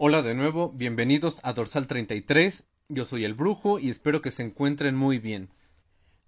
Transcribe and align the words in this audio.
Hola 0.00 0.22
de 0.22 0.36
nuevo, 0.36 0.70
bienvenidos 0.70 1.40
a 1.42 1.54
Dorsal 1.54 1.88
33. 1.88 2.62
Yo 2.88 3.04
soy 3.04 3.24
el 3.24 3.34
Brujo 3.34 3.80
y 3.80 3.90
espero 3.90 4.22
que 4.22 4.30
se 4.30 4.44
encuentren 4.44 4.94
muy 4.94 5.18
bien. 5.18 5.50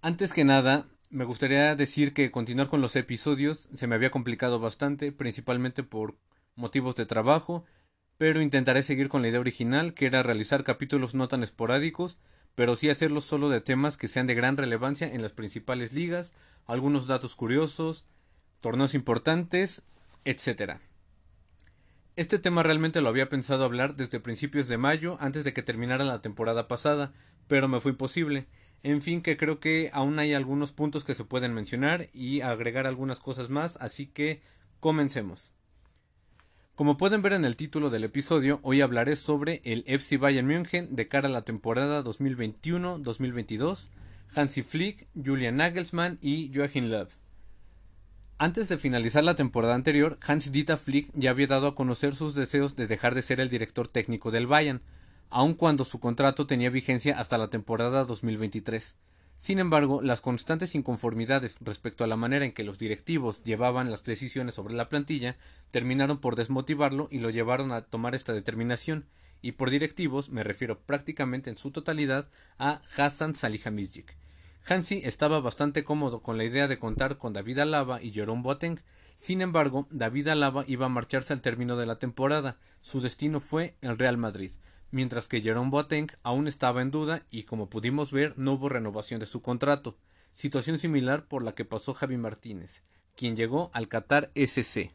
Antes 0.01 0.33
que 0.33 0.43
nada, 0.43 0.89
me 1.09 1.23
gustaría 1.23 1.73
decir 1.77 2.13
que 2.13 2.31
continuar 2.31 2.67
con 2.67 2.81
los 2.81 2.97
episodios 2.97 3.69
se 3.73 3.87
me 3.87 3.95
había 3.95 4.11
complicado 4.11 4.59
bastante, 4.59 5.13
principalmente 5.13 5.83
por 5.83 6.17
motivos 6.55 6.97
de 6.97 7.05
trabajo, 7.05 7.63
pero 8.17 8.41
intentaré 8.41 8.83
seguir 8.83 9.07
con 9.07 9.21
la 9.21 9.29
idea 9.29 9.39
original, 9.39 9.93
que 9.93 10.07
era 10.07 10.21
realizar 10.21 10.65
capítulos 10.65 11.15
no 11.15 11.29
tan 11.29 11.41
esporádicos, 11.41 12.17
pero 12.55 12.75
sí 12.75 12.89
hacerlos 12.89 13.23
solo 13.23 13.47
de 13.47 13.61
temas 13.61 13.95
que 13.95 14.09
sean 14.09 14.27
de 14.27 14.35
gran 14.35 14.57
relevancia 14.57 15.07
en 15.07 15.21
las 15.21 15.31
principales 15.31 15.93
ligas, 15.93 16.33
algunos 16.65 17.07
datos 17.07 17.37
curiosos, 17.37 18.03
torneos 18.59 18.93
importantes, 18.95 19.83
etc. 20.25 20.81
Este 22.17 22.39
tema 22.39 22.61
realmente 22.61 22.99
lo 22.99 23.07
había 23.07 23.29
pensado 23.29 23.63
hablar 23.63 23.95
desde 23.95 24.19
principios 24.19 24.67
de 24.67 24.77
mayo, 24.77 25.17
antes 25.21 25.45
de 25.45 25.53
que 25.53 25.63
terminara 25.63 26.03
la 26.03 26.21
temporada 26.21 26.67
pasada, 26.67 27.13
pero 27.47 27.69
me 27.69 27.79
fue 27.79 27.91
imposible. 27.91 28.47
En 28.83 29.01
fin, 29.01 29.21
que 29.21 29.37
creo 29.37 29.61
que 29.61 29.89
aún 29.93 30.19
hay 30.19 30.33
algunos 30.33 30.73
puntos 30.73 31.05
que 31.05 31.15
se 31.15 31.23
pueden 31.23 31.53
mencionar 31.53 32.09
y 32.13 32.41
agregar 32.41 32.85
algunas 32.85 33.21
cosas 33.21 33.49
más, 33.49 33.77
así 33.77 34.07
que 34.07 34.41
comencemos. 34.81 35.53
Como 36.75 36.97
pueden 36.97 37.21
ver 37.21 37.31
en 37.33 37.45
el 37.45 37.55
título 37.55 37.89
del 37.89 38.03
episodio, 38.03 38.59
hoy 38.63 38.81
hablaré 38.81 39.15
sobre 39.15 39.61
el 39.63 39.85
FC 39.87 40.17
Bayern 40.17 40.47
München 40.47 40.93
de 40.95 41.07
cara 41.07 41.29
a 41.29 41.31
la 41.31 41.45
temporada 41.45 42.03
2021-2022, 42.03 43.89
Hansi 44.35 44.63
Flick, 44.63 45.07
Julian 45.15 45.57
Nagelsmann 45.57 46.17
y 46.21 46.51
Joachim 46.53 46.85
Löw. 46.85 47.07
Antes 48.43 48.69
de 48.69 48.79
finalizar 48.79 49.23
la 49.23 49.35
temporada 49.35 49.75
anterior, 49.75 50.17
Hans 50.19 50.51
Dieter 50.51 50.75
Flick 50.75 51.11
ya 51.13 51.29
había 51.29 51.45
dado 51.45 51.67
a 51.67 51.75
conocer 51.75 52.15
sus 52.15 52.33
deseos 52.33 52.75
de 52.75 52.87
dejar 52.87 53.13
de 53.13 53.21
ser 53.21 53.39
el 53.39 53.51
director 53.51 53.87
técnico 53.87 54.31
del 54.31 54.47
Bayern, 54.47 54.81
aun 55.29 55.53
cuando 55.53 55.85
su 55.85 55.99
contrato 55.99 56.47
tenía 56.47 56.71
vigencia 56.71 57.19
hasta 57.19 57.37
la 57.37 57.51
temporada 57.51 58.03
2023. 58.03 58.95
Sin 59.37 59.59
embargo, 59.59 60.01
las 60.01 60.21
constantes 60.21 60.73
inconformidades 60.73 61.55
respecto 61.61 62.03
a 62.03 62.07
la 62.07 62.15
manera 62.15 62.43
en 62.43 62.51
que 62.51 62.63
los 62.63 62.79
directivos 62.79 63.43
llevaban 63.43 63.91
las 63.91 64.05
decisiones 64.05 64.55
sobre 64.55 64.73
la 64.73 64.89
plantilla 64.89 65.37
terminaron 65.69 66.17
por 66.17 66.35
desmotivarlo 66.35 67.09
y 67.11 67.19
lo 67.19 67.29
llevaron 67.29 67.71
a 67.71 67.83
tomar 67.83 68.15
esta 68.15 68.33
determinación, 68.33 69.05
y 69.43 69.51
por 69.51 69.69
directivos 69.69 70.31
me 70.31 70.43
refiero 70.43 70.79
prácticamente 70.79 71.51
en 71.51 71.59
su 71.59 71.69
totalidad 71.69 72.27
a 72.57 72.81
Hassan 72.97 73.35
Salihamidzic, 73.35 74.17
Hansi 74.67 75.01
estaba 75.03 75.39
bastante 75.39 75.83
cómodo 75.83 76.21
con 76.21 76.37
la 76.37 76.43
idea 76.43 76.67
de 76.67 76.77
contar 76.77 77.17
con 77.17 77.33
David 77.33 77.59
Alaba 77.59 78.01
y 78.01 78.11
Jerome 78.11 78.43
Boateng. 78.43 78.79
Sin 79.15 79.41
embargo, 79.41 79.87
David 79.89 80.29
Alaba 80.29 80.63
iba 80.67 80.85
a 80.85 80.89
marcharse 80.89 81.33
al 81.33 81.41
término 81.41 81.77
de 81.77 81.85
la 81.85 81.99
temporada. 81.99 82.57
Su 82.81 83.01
destino 83.01 83.39
fue 83.39 83.75
el 83.81 83.97
Real 83.97 84.17
Madrid, 84.17 84.51
mientras 84.91 85.27
que 85.27 85.41
Jerome 85.41 85.71
Boateng 85.71 86.11
aún 86.23 86.47
estaba 86.47 86.81
en 86.81 86.91
duda 86.91 87.25
y, 87.31 87.43
como 87.43 87.69
pudimos 87.69 88.11
ver, 88.11 88.37
no 88.37 88.53
hubo 88.53 88.69
renovación 88.69 89.19
de 89.19 89.25
su 89.25 89.41
contrato. 89.41 89.97
Situación 90.33 90.77
similar 90.77 91.27
por 91.27 91.43
la 91.43 91.53
que 91.53 91.65
pasó 91.65 91.93
Javi 91.93 92.17
Martínez, 92.17 92.81
quien 93.15 93.35
llegó 93.35 93.71
al 93.73 93.87
Qatar 93.87 94.31
SC. 94.35 94.93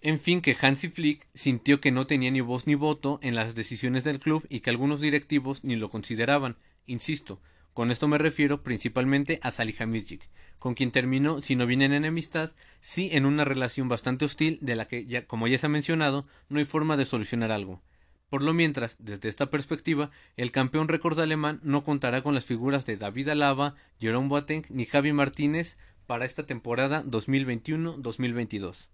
En 0.00 0.20
fin, 0.20 0.40
que 0.40 0.56
Hansi 0.60 0.88
Flick 0.88 1.28
sintió 1.34 1.80
que 1.80 1.90
no 1.90 2.06
tenía 2.06 2.30
ni 2.30 2.40
voz 2.40 2.66
ni 2.66 2.76
voto 2.76 3.18
en 3.22 3.34
las 3.34 3.54
decisiones 3.54 4.04
del 4.04 4.20
club 4.20 4.46
y 4.48 4.60
que 4.60 4.70
algunos 4.70 5.00
directivos 5.00 5.64
ni 5.64 5.74
lo 5.74 5.90
consideraban. 5.90 6.56
Insisto, 6.86 7.40
con 7.76 7.90
esto 7.90 8.08
me 8.08 8.16
refiero 8.16 8.62
principalmente 8.62 9.38
a 9.42 9.50
Salihamidzic, 9.50 10.30
con 10.58 10.72
quien 10.72 10.92
terminó, 10.92 11.42
si 11.42 11.56
no 11.56 11.66
bien 11.66 11.82
en 11.82 11.92
enemistad, 11.92 12.52
sí 12.80 13.10
en 13.12 13.26
una 13.26 13.44
relación 13.44 13.86
bastante 13.86 14.24
hostil 14.24 14.58
de 14.62 14.76
la 14.76 14.88
que, 14.88 15.04
ya, 15.04 15.26
como 15.26 15.46
ya 15.46 15.58
se 15.58 15.66
ha 15.66 15.68
mencionado, 15.68 16.26
no 16.48 16.58
hay 16.58 16.64
forma 16.64 16.96
de 16.96 17.04
solucionar 17.04 17.52
algo. 17.52 17.82
Por 18.30 18.40
lo 18.40 18.54
mientras, 18.54 18.96
desde 18.98 19.28
esta 19.28 19.50
perspectiva, 19.50 20.10
el 20.38 20.52
campeón 20.52 20.88
récord 20.88 21.20
alemán 21.20 21.60
no 21.62 21.84
contará 21.84 22.22
con 22.22 22.32
las 22.32 22.46
figuras 22.46 22.86
de 22.86 22.96
David 22.96 23.28
Alaba, 23.28 23.74
Jerome 24.00 24.28
Boateng 24.28 24.64
ni 24.70 24.86
Javi 24.86 25.12
Martínez 25.12 25.76
para 26.06 26.24
esta 26.24 26.46
temporada 26.46 27.04
2021-2022. 27.04 28.88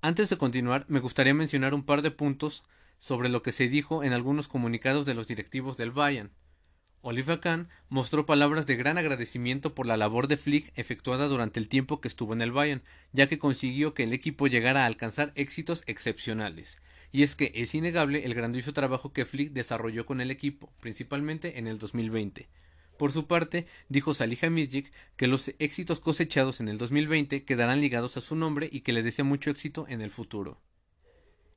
Antes 0.00 0.28
de 0.28 0.36
continuar, 0.36 0.86
me 0.88 0.98
gustaría 0.98 1.34
mencionar 1.34 1.72
un 1.72 1.84
par 1.84 2.02
de 2.02 2.10
puntos 2.10 2.64
sobre 2.98 3.28
lo 3.28 3.44
que 3.44 3.52
se 3.52 3.68
dijo 3.68 4.02
en 4.02 4.12
algunos 4.12 4.48
comunicados 4.48 5.06
de 5.06 5.14
los 5.14 5.28
directivos 5.28 5.76
del 5.76 5.92
Bayern. 5.92 6.32
Oliver 7.02 7.40
Kahn 7.40 7.68
mostró 7.88 8.26
palabras 8.26 8.66
de 8.66 8.76
gran 8.76 8.98
agradecimiento 8.98 9.74
por 9.74 9.86
la 9.86 9.96
labor 9.96 10.26
de 10.28 10.36
Flick 10.36 10.72
efectuada 10.76 11.28
durante 11.28 11.60
el 11.60 11.68
tiempo 11.68 12.00
que 12.00 12.08
estuvo 12.08 12.32
en 12.32 12.42
el 12.42 12.52
Bayern, 12.52 12.82
ya 13.12 13.28
que 13.28 13.38
consiguió 13.38 13.94
que 13.94 14.02
el 14.02 14.12
equipo 14.12 14.46
llegara 14.46 14.82
a 14.82 14.86
alcanzar 14.86 15.32
éxitos 15.36 15.84
excepcionales. 15.86 16.78
Y 17.12 17.22
es 17.22 17.36
que 17.36 17.52
es 17.54 17.74
innegable 17.74 18.24
el 18.24 18.34
grandioso 18.34 18.72
trabajo 18.72 19.12
que 19.12 19.24
Flick 19.24 19.52
desarrolló 19.52 20.04
con 20.04 20.20
el 20.20 20.30
equipo, 20.30 20.72
principalmente 20.80 21.58
en 21.58 21.68
el 21.68 21.78
2020. 21.78 22.48
Por 22.98 23.12
su 23.12 23.26
parte, 23.26 23.66
dijo 23.88 24.14
Salihamidzic 24.14 24.90
que 25.16 25.26
los 25.26 25.52
éxitos 25.58 26.00
cosechados 26.00 26.60
en 26.60 26.68
el 26.68 26.78
2020 26.78 27.44
quedarán 27.44 27.80
ligados 27.80 28.16
a 28.16 28.20
su 28.20 28.36
nombre 28.36 28.68
y 28.72 28.80
que 28.80 28.92
le 28.92 29.02
desea 29.02 29.24
mucho 29.24 29.50
éxito 29.50 29.86
en 29.88 30.00
el 30.00 30.10
futuro. 30.10 30.60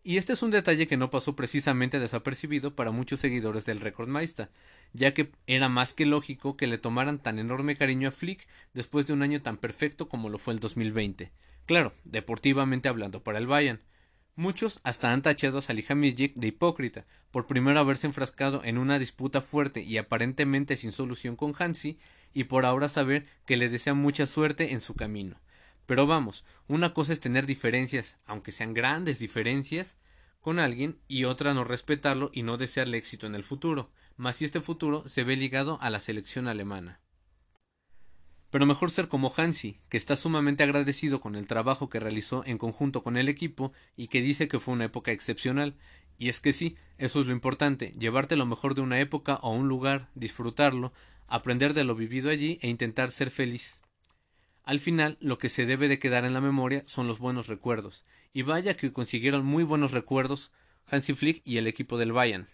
Y 0.09 0.18
este 0.18 0.34
es 0.34 0.42
un 0.42 0.50
detalle 0.50 0.88
que 0.88 0.97
no 0.97 1.12
pasó 1.12 1.36
precisamente 1.36 2.00
desapercibido 2.00 2.75
para 2.75 2.90
muchos 2.90 3.20
seguidores 3.20 3.66
del 3.66 3.80
Recordmeister, 3.80 4.50
ya 4.92 5.14
que 5.14 5.30
era 5.46 5.70
más 5.70 5.94
que 5.94 6.08
lógico 6.08 6.58
que 6.58 6.66
le 6.66 6.80
tomaran 6.80 7.20
tan 7.20 7.38
enorme 7.38 7.78
cariño 7.78 8.08
a 8.08 8.12
Flick 8.12 8.48
después 8.74 9.06
de 9.06 9.14
un 9.14 9.22
año 9.22 9.40
tan 9.44 9.58
perfecto 9.58 10.09
como 10.09 10.30
lo 10.30 10.40
fue 10.40 10.56
el 10.56 10.59
2020. 10.62 11.31
Claro, 11.68 11.94
deportivamente 12.06 12.90
hablando 12.90 13.22
para 13.22 13.38
el 13.38 13.46
Bayern. 13.46 13.81
Muchos 14.36 14.80
hasta 14.84 15.14
han 15.14 15.22
tachado 15.22 15.59
a 15.59 15.62
Salihamidzic 15.62 16.34
de 16.34 16.48
hipócrita 16.48 17.06
por 17.30 17.46
primero 17.46 17.80
haberse 17.80 18.08
enfrascado 18.08 18.64
en 18.64 18.80
una 18.80 18.98
disputa 18.98 19.42
fuerte 19.42 19.84
y 19.84 20.00
aparentemente 20.00 20.75
sin 20.75 20.92
solución 20.92 21.36
con 21.36 21.53
Hansi 21.56 22.00
y 22.34 22.46
por 22.46 22.66
ahora 22.66 22.90
saber 22.90 23.28
que 23.46 23.58
le 23.58 23.69
desea 23.69 23.94
mucha 23.94 24.25
suerte 24.25 24.74
en 24.74 24.81
su 24.81 24.96
camino. 24.96 25.40
Pero 25.90 26.06
vamos, 26.06 26.46
una 26.68 26.94
cosa 26.94 27.14
es 27.14 27.20
tener 27.20 27.48
diferencias, 27.48 28.20
aunque 28.28 28.52
sean 28.52 28.76
grandes 28.76 29.18
diferencias, 29.18 29.98
con 30.40 30.60
alguien 30.60 31.00
y 31.08 31.24
otra 31.24 31.56
no 31.56 31.64
respetarlo 31.64 32.30
y 32.32 32.44
no 32.44 32.58
desearle 32.58 33.00
éxito 33.00 33.26
en 33.26 33.34
el 33.34 33.44
futuro, 33.44 33.90
más 34.16 34.36
si 34.36 34.46
este 34.46 34.62
futuro 34.62 35.10
se 35.10 35.24
ve 35.24 35.36
ligado 35.36 35.80
a 35.82 35.90
la 35.90 36.00
selección 36.00 36.48
alemana. 36.48 37.00
Pero 38.52 38.68
mejor 38.68 38.92
ser 38.92 39.08
como 39.08 39.34
Hansi, 39.36 39.80
que 39.90 39.98
está 39.98 40.16
sumamente 40.16 40.62
agradecido 40.62 41.22
con 41.22 41.36
el 41.36 41.48
trabajo 41.48 41.90
que 41.90 42.00
realizó 42.00 42.44
en 42.46 42.60
conjunto 42.60 43.02
con 43.02 43.18
el 43.18 43.28
equipo 43.28 43.74
y 43.98 44.10
que 44.10 44.22
dice 44.22 44.48
que 44.48 44.60
fue 44.60 44.76
una 44.76 44.86
época 44.86 45.12
excepcional. 45.12 45.76
Y 46.20 46.30
es 46.30 46.40
que 46.40 46.54
sí, 46.54 46.78
eso 47.00 47.20
es 47.20 47.26
lo 47.26 47.34
importante, 47.34 47.94
llevarte 47.98 48.36
lo 48.36 48.46
mejor 48.46 48.76
de 48.76 48.82
una 48.82 49.00
época 49.00 49.40
o 49.42 49.54
un 49.54 49.68
lugar, 49.68 50.12
disfrutarlo, 50.14 50.94
aprender 51.28 51.74
de 51.74 51.84
lo 51.84 51.96
vivido 51.96 52.30
allí 52.30 52.60
e 52.62 52.70
intentar 52.70 53.10
ser 53.10 53.32
feliz. 53.32 53.79
Al 54.69 54.80
final, 54.80 55.18
lo 55.19 55.40
que 55.40 55.50
se 55.50 55.66
debe 55.66 55.88
de 55.88 55.97
quedar 55.97 56.25
en 56.25 56.34
la 56.34 56.41
memoria 56.41 56.84
son 56.85 57.07
los 57.07 57.18
buenos 57.18 57.47
recuerdos, 57.47 58.06
y 58.34 58.44
vaya 58.44 58.78
que 58.78 58.94
consiguieron 58.94 59.44
muy 59.44 59.63
buenos 59.63 59.94
recuerdos 59.94 60.52
Hansi 60.85 61.16
Flick 61.16 61.41
y 61.44 61.57
el 61.57 61.66
equipo 61.66 61.97
del 61.97 62.12
Bayern. 62.12 62.46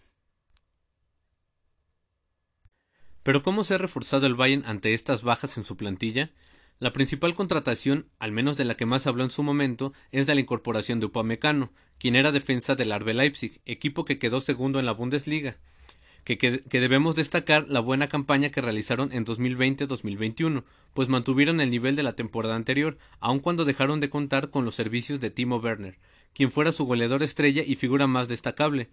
Pero 3.21 3.43
¿cómo 3.43 3.65
se 3.65 3.73
ha 3.73 3.79
reforzado 3.79 4.27
el 4.27 4.35
Bayern 4.35 4.63
ante 4.65 4.93
estas 4.93 5.23
bajas 5.23 5.57
en 5.57 5.65
su 5.65 5.75
plantilla? 5.75 6.31
La 6.79 6.93
principal 6.93 7.35
contratación, 7.35 8.07
al 8.17 8.31
menos 8.31 8.55
de 8.55 8.63
la 8.63 8.77
que 8.77 8.85
más 8.85 9.07
habló 9.07 9.25
en 9.25 9.29
su 9.29 9.43
momento, 9.43 9.91
es 10.11 10.25
la 10.29 10.39
incorporación 10.39 11.01
de 11.01 11.07
Upamecano, 11.07 11.73
quien 11.97 12.15
era 12.15 12.31
defensa 12.31 12.75
del 12.75 12.93
Arbe 12.93 13.13
Leipzig, 13.13 13.59
equipo 13.65 14.05
que 14.05 14.19
quedó 14.19 14.39
segundo 14.39 14.79
en 14.79 14.85
la 14.85 14.93
Bundesliga 14.93 15.57
que, 16.25 16.63
debemos 16.79 17.15
destacar 17.15 17.67
la 17.69 17.79
buena 17.79 18.07
campaña 18.09 18.49
que 18.49 18.59
realizaron 18.59 19.11
en 19.13 19.25
2020-2021, 19.25 20.63
pues 20.95 21.07
mantuvieron 21.07 21.61
el 21.61 21.69
nivel 21.69 21.95
de 21.95 22.01
la 22.01 22.15
temporada 22.15 22.55
anterior, 22.55 22.97
aun 23.19 23.39
cuando 23.39 23.63
dejaron 23.63 23.99
de 23.99 24.09
contar 24.09 24.49
con 24.49 24.65
los 24.65 24.73
servicios 24.73 25.19
de 25.19 25.29
Timo 25.29 25.57
Werner, 25.57 25.99
quien 26.33 26.51
fuera 26.51 26.71
su 26.71 26.85
goleador 26.85 27.21
estrella 27.21 27.61
y 27.63 27.75
figura 27.75 28.07
más 28.07 28.27
destacable. 28.27 28.89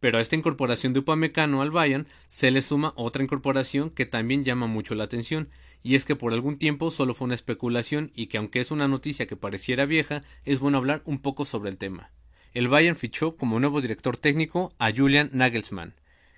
Pero 0.00 0.18
a 0.18 0.20
esta 0.20 0.34
incorporación 0.34 0.92
de 0.92 1.00
Upamecano 1.00 1.62
al 1.62 1.70
Bayern 1.70 2.08
se 2.28 2.50
le 2.50 2.60
suma 2.62 2.92
otra 2.96 3.22
incorporación 3.22 3.90
que 3.90 4.04
también 4.04 4.44
llama 4.44 4.66
mucho 4.66 4.96
la 4.96 5.04
atención, 5.04 5.48
y 5.84 5.94
es 5.94 6.04
que 6.04 6.16
por 6.16 6.32
algún 6.32 6.58
tiempo 6.58 6.90
solo 6.90 7.14
fue 7.14 7.26
una 7.26 7.36
especulación 7.36 8.10
y 8.12 8.26
que 8.26 8.38
aunque 8.38 8.60
es 8.60 8.72
una 8.72 8.88
noticia 8.88 9.26
que 9.26 9.36
pareciera 9.36 9.86
vieja, 9.86 10.24
es 10.44 10.58
bueno 10.58 10.78
hablar 10.78 11.02
un 11.04 11.20
poco 11.20 11.44
sobre 11.44 11.70
el 11.70 11.78
tema. 11.78 12.10
El 12.54 12.66
Bayern 12.66 12.96
fichó 12.96 13.36
como 13.36 13.60
nuevo 13.60 13.80
director 13.80 14.16
técnico 14.16 14.74
a 14.78 14.90
Julian 14.90 15.30
Nagelsmann, 15.32 15.94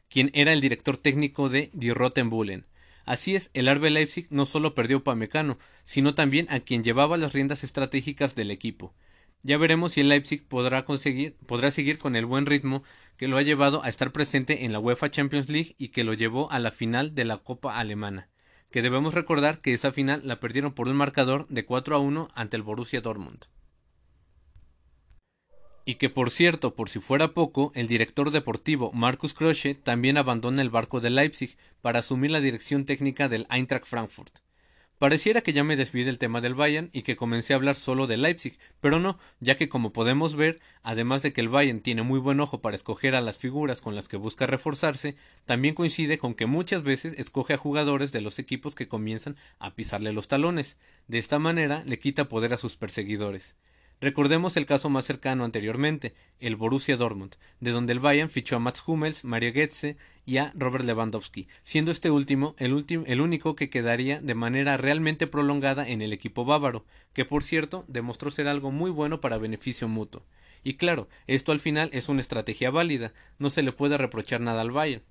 quien 0.08 0.30
era 0.34 0.52
el 0.52 0.60
director 0.60 0.96
técnico 0.96 1.48
de 1.48 1.70
Die 1.72 1.94
Roten 1.94 2.30
Bullen. 2.30 2.66
Así 3.04 3.34
es, 3.34 3.50
el 3.54 3.68
Arbe 3.68 3.90
Leipzig 3.90 4.26
no 4.30 4.44
solo 4.44 4.74
perdió 4.74 4.98
a 4.98 5.04
Pamecano, 5.04 5.58
sino 5.84 6.14
también 6.14 6.46
a 6.50 6.60
quien 6.60 6.84
llevaba 6.84 7.16
las 7.16 7.32
riendas 7.32 7.64
estratégicas 7.64 8.34
del 8.34 8.50
equipo. 8.50 8.94
Ya 9.42 9.56
veremos 9.56 9.92
si 9.92 10.00
el 10.00 10.08
Leipzig 10.08 10.46
podrá 10.46 10.84
podrá 10.84 11.70
seguir 11.70 11.98
con 11.98 12.16
el 12.16 12.26
buen 12.26 12.44
ritmo 12.44 12.82
que 13.16 13.28
lo 13.28 13.36
ha 13.36 13.42
llevado 13.42 13.82
a 13.82 13.88
estar 13.88 14.12
presente 14.12 14.64
en 14.64 14.72
la 14.72 14.80
UEFA 14.80 15.10
Champions 15.10 15.48
League 15.48 15.74
y 15.78 15.88
que 15.88 16.04
lo 16.04 16.12
llevó 16.12 16.50
a 16.50 16.58
la 16.58 16.70
final 16.70 17.14
de 17.14 17.24
la 17.24 17.38
Copa 17.38 17.78
Alemana. 17.78 18.28
Que 18.70 18.82
debemos 18.82 19.14
recordar 19.14 19.60
que 19.60 19.72
esa 19.72 19.92
final 19.92 20.22
la 20.24 20.40
perdieron 20.40 20.74
por 20.74 20.88
un 20.88 20.96
marcador 20.96 21.46
de 21.48 21.64
4 21.64 21.96
a 21.96 21.98
1 21.98 22.28
ante 22.34 22.56
el 22.56 22.62
Borussia 22.62 23.00
Dortmund. 23.00 23.46
Y 25.88 25.94
que 25.94 26.10
por 26.10 26.30
cierto, 26.30 26.74
por 26.74 26.90
si 26.90 27.00
fuera 27.00 27.28
poco, 27.28 27.72
el 27.74 27.88
director 27.88 28.30
deportivo 28.30 28.92
Marcus 28.92 29.32
Krosche 29.32 29.74
también 29.74 30.18
abandona 30.18 30.60
el 30.60 30.68
barco 30.68 31.00
de 31.00 31.08
Leipzig 31.08 31.56
para 31.80 32.00
asumir 32.00 32.30
la 32.30 32.42
dirección 32.42 32.84
técnica 32.84 33.30
del 33.30 33.46
Eintracht 33.48 33.86
Frankfurt. 33.86 34.40
Pareciera 34.98 35.40
que 35.40 35.54
ya 35.54 35.64
me 35.64 35.76
desvié 35.76 36.04
del 36.04 36.18
tema 36.18 36.42
del 36.42 36.54
Bayern 36.54 36.90
y 36.92 37.04
que 37.04 37.16
comencé 37.16 37.54
a 37.54 37.56
hablar 37.56 37.74
solo 37.74 38.06
de 38.06 38.18
Leipzig, 38.18 38.58
pero 38.80 39.00
no, 39.00 39.18
ya 39.40 39.56
que 39.56 39.70
como 39.70 39.94
podemos 39.94 40.36
ver, 40.36 40.60
además 40.82 41.22
de 41.22 41.32
que 41.32 41.40
el 41.40 41.48
Bayern 41.48 41.80
tiene 41.80 42.02
muy 42.02 42.20
buen 42.20 42.40
ojo 42.40 42.60
para 42.60 42.76
escoger 42.76 43.14
a 43.14 43.22
las 43.22 43.38
figuras 43.38 43.80
con 43.80 43.94
las 43.94 44.08
que 44.08 44.18
busca 44.18 44.46
reforzarse, 44.46 45.16
también 45.46 45.74
coincide 45.74 46.18
con 46.18 46.34
que 46.34 46.44
muchas 46.44 46.82
veces 46.82 47.14
escoge 47.16 47.54
a 47.54 47.56
jugadores 47.56 48.12
de 48.12 48.20
los 48.20 48.38
equipos 48.38 48.74
que 48.74 48.88
comienzan 48.88 49.36
a 49.58 49.74
pisarle 49.74 50.12
los 50.12 50.28
talones. 50.28 50.76
De 51.06 51.16
esta 51.16 51.38
manera 51.38 51.82
le 51.86 51.98
quita 51.98 52.28
poder 52.28 52.52
a 52.52 52.58
sus 52.58 52.76
perseguidores. 52.76 53.54
Recordemos 54.00 54.56
el 54.56 54.64
caso 54.64 54.90
más 54.90 55.06
cercano 55.06 55.44
anteriormente, 55.44 56.14
el 56.38 56.54
Borussia 56.54 56.96
Dortmund, 56.96 57.34
de 57.58 57.72
donde 57.72 57.92
el 57.92 57.98
Bayern 57.98 58.30
fichó 58.30 58.54
a 58.54 58.60
Mats 58.60 58.82
Hummels, 58.86 59.24
Mario 59.24 59.52
Goetze 59.52 59.96
y 60.24 60.36
a 60.36 60.52
Robert 60.54 60.84
Lewandowski, 60.84 61.48
siendo 61.64 61.90
este 61.90 62.12
último 62.12 62.54
el, 62.58 62.84
el 63.06 63.20
único 63.20 63.56
que 63.56 63.70
quedaría 63.70 64.20
de 64.20 64.34
manera 64.34 64.76
realmente 64.76 65.26
prolongada 65.26 65.88
en 65.88 66.00
el 66.00 66.12
equipo 66.12 66.44
bávaro, 66.44 66.84
que 67.12 67.24
por 67.24 67.42
cierto 67.42 67.84
demostró 67.88 68.30
ser 68.30 68.46
algo 68.46 68.70
muy 68.70 68.92
bueno 68.92 69.20
para 69.20 69.38
beneficio 69.38 69.88
mutuo. 69.88 70.24
Y 70.62 70.74
claro, 70.74 71.08
esto 71.26 71.50
al 71.50 71.58
final 71.58 71.90
es 71.92 72.08
una 72.08 72.20
estrategia 72.20 72.70
válida, 72.70 73.12
no 73.38 73.50
se 73.50 73.62
le 73.62 73.72
puede 73.72 73.98
reprochar 73.98 74.40
nada 74.40 74.60
al 74.60 74.70
Bayern. 74.70 75.02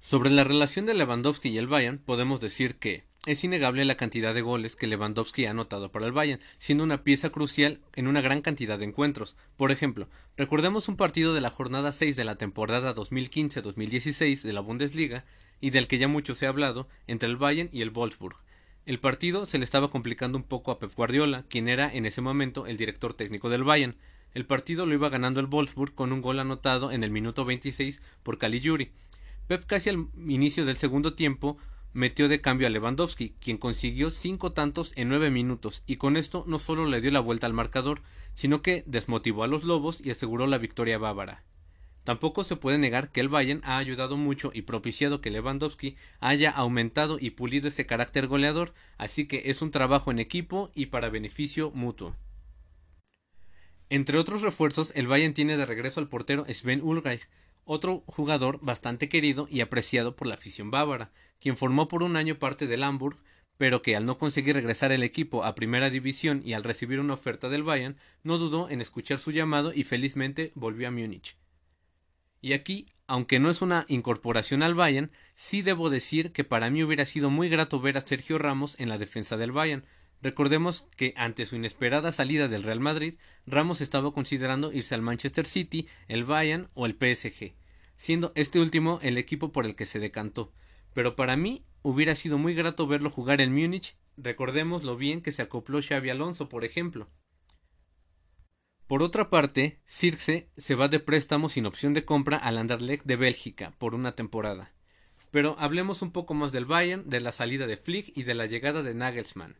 Sobre 0.00 0.30
la 0.30 0.44
relación 0.44 0.86
de 0.86 0.94
Lewandowski 0.94 1.50
y 1.50 1.58
el 1.58 1.66
Bayern 1.66 1.98
podemos 1.98 2.40
decir 2.40 2.76
que 2.76 3.04
es 3.26 3.42
innegable 3.42 3.84
la 3.84 3.96
cantidad 3.96 4.34
de 4.34 4.42
goles 4.42 4.76
que 4.76 4.86
Lewandowski 4.86 5.46
ha 5.46 5.50
anotado 5.50 5.90
para 5.90 6.06
el 6.06 6.12
Bayern, 6.12 6.42
siendo 6.58 6.84
una 6.84 7.02
pieza 7.02 7.30
crucial 7.30 7.80
en 7.94 8.06
una 8.06 8.20
gran 8.20 8.42
cantidad 8.42 8.78
de 8.78 8.84
encuentros. 8.84 9.36
Por 9.56 9.70
ejemplo, 9.70 10.08
recordemos 10.36 10.88
un 10.88 10.96
partido 10.96 11.32
de 11.32 11.40
la 11.40 11.50
jornada 11.50 11.92
6 11.92 12.16
de 12.16 12.24
la 12.24 12.36
temporada 12.36 12.94
2015-2016 12.94 14.42
de 14.42 14.52
la 14.52 14.60
Bundesliga 14.60 15.24
y 15.60 15.70
del 15.70 15.86
que 15.86 15.98
ya 15.98 16.08
mucho 16.08 16.34
se 16.34 16.44
ha 16.44 16.50
hablado 16.50 16.86
entre 17.06 17.28
el 17.28 17.36
Bayern 17.36 17.70
y 17.72 17.80
el 17.80 17.90
Wolfsburg. 17.90 18.36
El 18.84 19.00
partido 19.00 19.46
se 19.46 19.58
le 19.58 19.64
estaba 19.64 19.90
complicando 19.90 20.36
un 20.36 20.44
poco 20.44 20.70
a 20.70 20.78
Pep 20.78 20.94
Guardiola, 20.94 21.44
quien 21.48 21.68
era 21.68 21.90
en 21.90 22.04
ese 22.04 22.20
momento 22.20 22.66
el 22.66 22.76
director 22.76 23.14
técnico 23.14 23.48
del 23.48 23.64
Bayern. 23.64 23.96
El 24.34 24.44
partido 24.44 24.84
lo 24.84 24.92
iba 24.92 25.08
ganando 25.08 25.40
el 25.40 25.46
Wolfsburg 25.46 25.94
con 25.94 26.12
un 26.12 26.20
gol 26.20 26.40
anotado 26.40 26.92
en 26.92 27.02
el 27.02 27.10
minuto 27.10 27.46
26 27.46 28.02
por 28.22 28.36
Caligiuri. 28.36 28.90
Pep 29.46 29.64
casi 29.64 29.88
al 29.88 30.08
inicio 30.26 30.66
del 30.66 30.76
segundo 30.76 31.14
tiempo 31.14 31.56
metió 31.94 32.28
de 32.28 32.40
cambio 32.40 32.66
a 32.66 32.70
Lewandowski, 32.70 33.36
quien 33.40 33.56
consiguió 33.56 34.10
cinco 34.10 34.52
tantos 34.52 34.92
en 34.96 35.08
nueve 35.08 35.30
minutos, 35.30 35.82
y 35.86 35.96
con 35.96 36.16
esto 36.16 36.44
no 36.46 36.58
solo 36.58 36.84
le 36.86 37.00
dio 37.00 37.10
la 37.10 37.20
vuelta 37.20 37.46
al 37.46 37.54
marcador, 37.54 38.02
sino 38.34 38.60
que 38.60 38.82
desmotivó 38.86 39.44
a 39.44 39.46
los 39.46 39.64
Lobos 39.64 40.00
y 40.04 40.10
aseguró 40.10 40.46
la 40.46 40.58
victoria 40.58 40.98
bávara. 40.98 41.44
Tampoco 42.02 42.44
se 42.44 42.56
puede 42.56 42.76
negar 42.76 43.10
que 43.10 43.20
el 43.20 43.30
Bayern 43.30 43.62
ha 43.64 43.78
ayudado 43.78 44.18
mucho 44.18 44.50
y 44.52 44.62
propiciado 44.62 45.22
que 45.22 45.30
Lewandowski 45.30 45.96
haya 46.20 46.50
aumentado 46.50 47.16
y 47.18 47.30
pulido 47.30 47.68
ese 47.68 47.86
carácter 47.86 48.26
goleador, 48.26 48.74
así 48.98 49.26
que 49.26 49.44
es 49.46 49.62
un 49.62 49.70
trabajo 49.70 50.10
en 50.10 50.18
equipo 50.18 50.70
y 50.74 50.86
para 50.86 51.08
beneficio 51.08 51.70
mutuo. 51.70 52.14
Entre 53.88 54.18
otros 54.18 54.42
refuerzos, 54.42 54.92
el 54.96 55.06
Bayern 55.06 55.32
tiene 55.32 55.56
de 55.56 55.64
regreso 55.64 56.00
al 56.00 56.08
portero 56.08 56.44
Sven 56.52 56.82
Ulreich, 56.82 57.28
otro 57.64 58.04
jugador 58.06 58.58
bastante 58.62 59.08
querido 59.08 59.46
y 59.50 59.60
apreciado 59.60 60.16
por 60.16 60.26
la 60.26 60.34
afición 60.34 60.70
bávara, 60.70 61.10
quien 61.40 61.56
formó 61.56 61.88
por 61.88 62.02
un 62.02 62.16
año 62.16 62.38
parte 62.38 62.66
del 62.66 62.82
Hamburg, 62.82 63.16
pero 63.56 63.82
que 63.82 63.96
al 63.96 64.06
no 64.06 64.18
conseguir 64.18 64.54
regresar 64.54 64.92
el 64.92 65.02
equipo 65.02 65.44
a 65.44 65.54
primera 65.54 65.90
división 65.90 66.42
y 66.44 66.54
al 66.54 66.64
recibir 66.64 67.00
una 67.00 67.14
oferta 67.14 67.48
del 67.48 67.62
Bayern, 67.62 67.96
no 68.22 68.38
dudó 68.38 68.68
en 68.68 68.80
escuchar 68.80 69.18
su 69.18 69.30
llamado 69.30 69.72
y 69.72 69.84
felizmente 69.84 70.52
volvió 70.54 70.88
a 70.88 70.90
Múnich. 70.90 71.36
Y 72.40 72.52
aquí, 72.52 72.86
aunque 73.06 73.38
no 73.38 73.48
es 73.48 73.62
una 73.62 73.86
incorporación 73.88 74.62
al 74.62 74.74
Bayern, 74.74 75.10
sí 75.34 75.62
debo 75.62 75.88
decir 75.88 76.32
que 76.32 76.44
para 76.44 76.68
mí 76.68 76.82
hubiera 76.82 77.06
sido 77.06 77.30
muy 77.30 77.48
grato 77.48 77.80
ver 77.80 77.96
a 77.96 78.02
Sergio 78.02 78.38
Ramos 78.38 78.78
en 78.78 78.88
la 78.88 78.98
defensa 78.98 79.36
del 79.36 79.52
Bayern. 79.52 79.84
Recordemos 80.24 80.88
que 80.96 81.14
ante 81.16 81.46
su 81.46 81.54
inesperada 81.54 82.10
salida 82.10 82.48
del 82.48 82.64
Real 82.64 82.80
Madrid, 82.80 83.14
Ramos 83.46 83.80
estaba 83.80 84.12
considerando 84.12 84.72
irse 84.72 84.96
al 84.96 85.02
Manchester 85.02 85.46
City, 85.46 85.86
el 86.08 86.24
Bayern 86.24 86.68
o 86.74 86.86
el 86.86 86.94
PSG, 86.94 87.54
siendo 87.94 88.32
este 88.34 88.58
último 88.58 88.98
el 89.02 89.18
equipo 89.18 89.52
por 89.52 89.64
el 89.64 89.76
que 89.76 89.86
se 89.86 90.00
decantó 90.00 90.52
pero 90.94 91.16
para 91.16 91.36
mí 91.36 91.66
hubiera 91.82 92.14
sido 92.14 92.38
muy 92.38 92.54
grato 92.54 92.86
verlo 92.86 93.10
jugar 93.10 93.42
en 93.42 93.52
Múnich. 93.52 93.96
Recordemos 94.16 94.84
lo 94.84 94.96
bien 94.96 95.20
que 95.20 95.32
se 95.32 95.42
acopló 95.42 95.80
Xavi 95.82 96.08
Alonso, 96.08 96.48
por 96.48 96.64
ejemplo. 96.64 97.10
Por 98.86 99.02
otra 99.02 99.28
parte, 99.28 99.80
Circe 99.86 100.50
se 100.56 100.74
va 100.74 100.88
de 100.88 101.00
préstamo 101.00 101.48
sin 101.48 101.66
opción 101.66 101.94
de 101.94 102.04
compra 102.04 102.36
al 102.36 102.58
Anderlecht 102.58 103.04
de 103.04 103.16
Bélgica 103.16 103.74
por 103.78 103.94
una 103.94 104.14
temporada. 104.14 104.72
Pero 105.30 105.56
hablemos 105.58 106.00
un 106.00 106.12
poco 106.12 106.32
más 106.34 106.52
del 106.52 106.64
Bayern, 106.64 107.10
de 107.10 107.20
la 107.20 107.32
salida 107.32 107.66
de 107.66 107.76
Flick 107.76 108.16
y 108.16 108.22
de 108.22 108.34
la 108.34 108.46
llegada 108.46 108.82
de 108.82 108.94
Nagelsmann. 108.94 109.56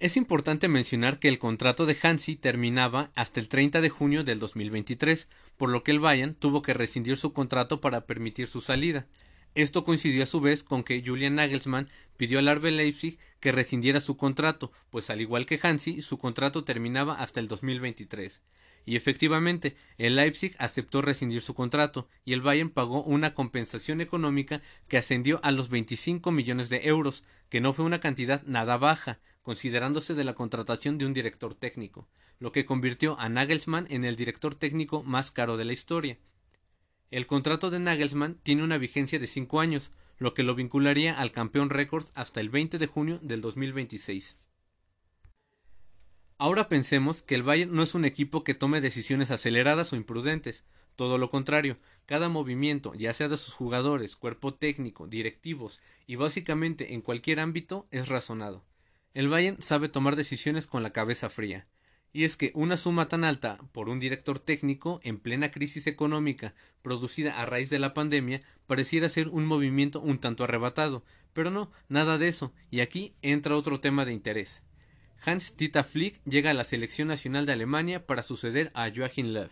Es 0.00 0.16
importante 0.16 0.68
mencionar 0.68 1.18
que 1.18 1.26
el 1.26 1.40
contrato 1.40 1.84
de 1.84 1.98
Hansi 2.00 2.36
terminaba 2.36 3.10
hasta 3.16 3.40
el 3.40 3.48
30 3.48 3.80
de 3.80 3.88
junio 3.88 4.22
del 4.22 4.38
2023, 4.38 5.28
por 5.56 5.70
lo 5.70 5.82
que 5.82 5.90
el 5.90 5.98
Bayern 5.98 6.36
tuvo 6.36 6.62
que 6.62 6.72
rescindir 6.72 7.16
su 7.16 7.32
contrato 7.32 7.80
para 7.80 8.06
permitir 8.06 8.46
su 8.46 8.60
salida. 8.60 9.06
Esto 9.56 9.82
coincidió 9.82 10.22
a 10.22 10.26
su 10.26 10.40
vez 10.40 10.62
con 10.62 10.84
que 10.84 11.02
Julian 11.04 11.34
Nagelsmann 11.34 11.88
pidió 12.16 12.38
al 12.38 12.46
RB 12.54 12.66
Leipzig 12.70 13.18
que 13.40 13.50
rescindiera 13.50 14.00
su 14.00 14.16
contrato, 14.16 14.70
pues 14.90 15.10
al 15.10 15.20
igual 15.20 15.46
que 15.46 15.58
Hansi, 15.60 16.00
su 16.00 16.16
contrato 16.16 16.62
terminaba 16.62 17.14
hasta 17.14 17.40
el 17.40 17.48
2023. 17.48 18.40
Y 18.88 18.96
efectivamente, 18.96 19.76
el 19.98 20.16
Leipzig 20.16 20.56
aceptó 20.58 21.02
rescindir 21.02 21.42
su 21.42 21.52
contrato 21.52 22.08
y 22.24 22.32
el 22.32 22.40
Bayern 22.40 22.70
pagó 22.70 23.02
una 23.02 23.34
compensación 23.34 24.00
económica 24.00 24.62
que 24.88 24.96
ascendió 24.96 25.40
a 25.42 25.50
los 25.50 25.68
25 25.68 26.32
millones 26.32 26.70
de 26.70 26.88
euros, 26.88 27.22
que 27.50 27.60
no 27.60 27.74
fue 27.74 27.84
una 27.84 28.00
cantidad 28.00 28.42
nada 28.44 28.78
baja, 28.78 29.20
considerándose 29.42 30.14
de 30.14 30.24
la 30.24 30.32
contratación 30.32 30.96
de 30.96 31.04
un 31.04 31.12
director 31.12 31.54
técnico, 31.54 32.08
lo 32.38 32.50
que 32.50 32.64
convirtió 32.64 33.20
a 33.20 33.28
Nagelsmann 33.28 33.86
en 33.90 34.06
el 34.06 34.16
director 34.16 34.54
técnico 34.54 35.02
más 35.02 35.32
caro 35.32 35.58
de 35.58 35.66
la 35.66 35.74
historia. 35.74 36.16
El 37.10 37.26
contrato 37.26 37.68
de 37.68 37.80
Nagelsmann 37.80 38.38
tiene 38.42 38.62
una 38.62 38.78
vigencia 38.78 39.18
de 39.18 39.26
cinco 39.26 39.60
años, 39.60 39.90
lo 40.16 40.32
que 40.32 40.44
lo 40.44 40.54
vincularía 40.54 41.20
al 41.20 41.30
campeón 41.30 41.68
récord 41.68 42.06
hasta 42.14 42.40
el 42.40 42.48
20 42.48 42.78
de 42.78 42.86
junio 42.86 43.18
del 43.20 43.42
2026. 43.42 44.38
Ahora 46.40 46.68
pensemos 46.68 47.20
que 47.20 47.34
el 47.34 47.42
Bayern 47.42 47.74
no 47.74 47.82
es 47.82 47.96
un 47.96 48.04
equipo 48.04 48.44
que 48.44 48.54
tome 48.54 48.80
decisiones 48.80 49.32
aceleradas 49.32 49.92
o 49.92 49.96
imprudentes, 49.96 50.66
todo 50.94 51.18
lo 51.18 51.28
contrario, 51.28 51.78
cada 52.06 52.28
movimiento, 52.28 52.94
ya 52.94 53.12
sea 53.12 53.26
de 53.28 53.36
sus 53.36 53.54
jugadores, 53.54 54.14
cuerpo 54.14 54.52
técnico, 54.52 55.08
directivos 55.08 55.80
y 56.06 56.14
básicamente 56.14 56.94
en 56.94 57.02
cualquier 57.02 57.40
ámbito, 57.40 57.88
es 57.90 58.06
razonado. 58.06 58.64
El 59.14 59.28
Bayern 59.28 59.60
sabe 59.60 59.88
tomar 59.88 60.14
decisiones 60.14 60.68
con 60.68 60.84
la 60.84 60.92
cabeza 60.92 61.28
fría. 61.28 61.66
Y 62.12 62.22
es 62.22 62.36
que 62.36 62.52
una 62.54 62.76
suma 62.76 63.08
tan 63.08 63.24
alta 63.24 63.58
por 63.72 63.88
un 63.88 63.98
director 63.98 64.38
técnico 64.38 65.00
en 65.02 65.18
plena 65.18 65.50
crisis 65.50 65.88
económica 65.88 66.54
producida 66.82 67.40
a 67.40 67.46
raíz 67.46 67.68
de 67.68 67.80
la 67.80 67.94
pandemia 67.94 68.42
pareciera 68.68 69.08
ser 69.08 69.28
un 69.28 69.44
movimiento 69.44 70.00
un 70.00 70.20
tanto 70.20 70.44
arrebatado, 70.44 71.02
pero 71.32 71.50
no, 71.50 71.72
nada 71.88 72.16
de 72.16 72.28
eso, 72.28 72.52
y 72.70 72.78
aquí 72.78 73.16
entra 73.22 73.56
otro 73.56 73.80
tema 73.80 74.04
de 74.04 74.12
interés. 74.12 74.62
Hans 75.24 75.56
Dieter 75.56 75.84
Flick 75.84 76.20
llega 76.24 76.50
a 76.50 76.54
la 76.54 76.64
selección 76.64 77.08
nacional 77.08 77.46
de 77.46 77.52
Alemania 77.52 78.06
para 78.06 78.22
suceder 78.22 78.70
a 78.74 78.90
Joachim 78.94 79.28
Löw. 79.28 79.48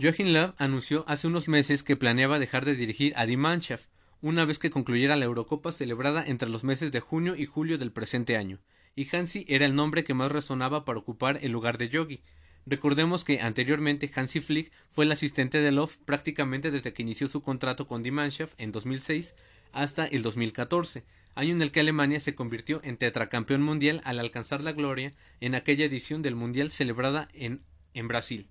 Joachim 0.00 0.28
Löw 0.28 0.54
anunció 0.58 1.04
hace 1.08 1.26
unos 1.26 1.48
meses 1.48 1.82
que 1.82 1.96
planeaba 1.96 2.38
dejar 2.38 2.64
de 2.64 2.74
dirigir 2.74 3.12
a 3.16 3.26
Die 3.26 3.36
Mannschaft 3.36 3.88
una 4.20 4.44
vez 4.44 4.58
que 4.58 4.70
concluyera 4.70 5.16
la 5.16 5.24
Eurocopa 5.24 5.72
celebrada 5.72 6.24
entre 6.26 6.48
los 6.48 6.64
meses 6.64 6.92
de 6.92 7.00
junio 7.00 7.36
y 7.36 7.46
julio 7.46 7.78
del 7.78 7.92
presente 7.92 8.36
año 8.36 8.60
y 8.98 9.06
Hansi 9.14 9.44
era 9.46 9.64
el 9.64 9.76
nombre 9.76 10.02
que 10.02 10.12
más 10.12 10.32
resonaba 10.32 10.84
para 10.84 10.98
ocupar 10.98 11.38
el 11.42 11.52
lugar 11.52 11.78
de 11.78 11.88
Yogi. 11.88 12.20
Recordemos 12.66 13.22
que 13.22 13.40
anteriormente 13.40 14.10
Hansi 14.12 14.40
Flick 14.40 14.72
fue 14.88 15.04
el 15.04 15.12
asistente 15.12 15.60
de 15.60 15.70
Love 15.70 15.98
prácticamente 16.04 16.72
desde 16.72 16.92
que 16.92 17.02
inició 17.02 17.28
su 17.28 17.40
contrato 17.40 17.86
con 17.86 18.02
Die 18.02 18.10
Mannschaft 18.10 18.54
en 18.58 18.72
2006 18.72 19.36
hasta 19.70 20.04
el 20.04 20.24
2014, 20.24 21.04
año 21.38 21.52
en 21.52 21.62
el 21.62 21.70
que 21.70 21.78
Alemania 21.78 22.18
se 22.18 22.34
convirtió 22.34 22.80
en 22.82 22.96
tetracampeón 22.96 23.62
mundial 23.62 24.00
al 24.04 24.18
alcanzar 24.18 24.60
la 24.60 24.72
gloria 24.72 25.14
en 25.40 25.54
aquella 25.54 25.84
edición 25.84 26.20
del 26.20 26.34
Mundial 26.34 26.72
celebrada 26.72 27.28
en, 27.32 27.62
en 27.94 28.08
Brasil. 28.08 28.48